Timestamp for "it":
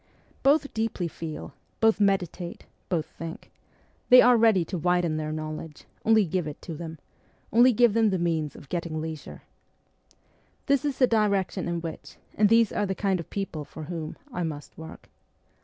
6.47-6.59